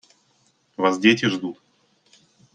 Вас 0.77 0.97
дети 0.99 1.25
ждут. 1.25 1.59